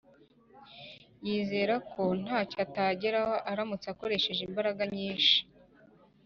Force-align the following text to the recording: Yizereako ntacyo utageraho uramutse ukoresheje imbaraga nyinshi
Yizereako 1.25 2.03
ntacyo 2.23 2.57
utageraho 2.65 3.35
uramutse 3.51 3.85
ukoresheje 3.93 4.41
imbaraga 4.47 4.81
nyinshi 4.95 5.37